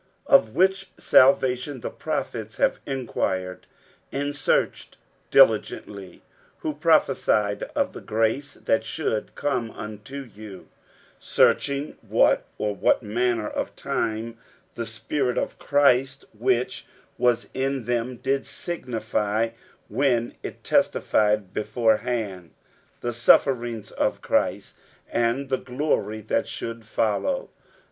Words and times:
60:001:010 0.29 0.35
Of 0.39 0.55
which 0.55 0.91
salvation 0.97 1.81
the 1.81 1.91
prophets 1.91 2.57
have 2.57 2.79
enquired 2.87 3.67
and 4.11 4.35
searched 4.35 4.97
diligently, 5.29 6.23
who 6.61 6.73
prophesied 6.73 7.69
of 7.75 7.93
the 7.93 8.01
grace 8.01 8.55
that 8.55 8.83
should 8.83 9.35
come 9.35 9.69
unto 9.69 10.23
you: 10.23 10.69
60:001:011 11.19 11.19
Searching 11.19 11.97
what, 12.01 12.45
or 12.57 12.73
what 12.75 13.03
manner 13.03 13.47
of 13.47 13.75
time 13.75 14.39
the 14.73 14.87
Spirit 14.87 15.37
of 15.37 15.59
Christ 15.59 16.25
which 16.35 16.87
was 17.19 17.49
in 17.53 17.83
them 17.85 18.17
did 18.17 18.47
signify, 18.47 19.49
when 19.87 20.33
it 20.41 20.63
testified 20.63 21.53
beforehand 21.53 22.49
the 23.01 23.13
sufferings 23.13 23.91
of 23.91 24.19
Christ, 24.23 24.77
and 25.11 25.49
the 25.49 25.57
glory 25.59 26.21
that 26.21 26.47
should 26.47 26.85
follow. 26.85 27.51